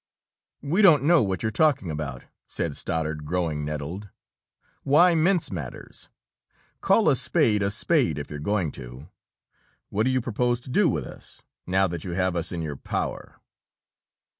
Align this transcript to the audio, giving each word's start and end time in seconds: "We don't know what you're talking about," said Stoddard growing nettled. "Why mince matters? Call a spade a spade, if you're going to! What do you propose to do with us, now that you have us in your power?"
"We 0.63 0.81
don't 0.81 1.03
know 1.03 1.21
what 1.21 1.43
you're 1.43 1.51
talking 1.51 1.91
about," 1.91 2.23
said 2.47 2.75
Stoddard 2.75 3.23
growing 3.23 3.63
nettled. 3.63 4.09
"Why 4.81 5.13
mince 5.13 5.51
matters? 5.51 6.09
Call 6.79 7.07
a 7.07 7.15
spade 7.15 7.61
a 7.61 7.69
spade, 7.69 8.17
if 8.17 8.31
you're 8.31 8.39
going 8.39 8.71
to! 8.81 9.09
What 9.91 10.05
do 10.05 10.09
you 10.09 10.19
propose 10.19 10.59
to 10.61 10.71
do 10.71 10.89
with 10.89 11.03
us, 11.05 11.43
now 11.67 11.85
that 11.85 12.03
you 12.03 12.13
have 12.13 12.35
us 12.35 12.51
in 12.51 12.63
your 12.63 12.77
power?" 12.77 13.39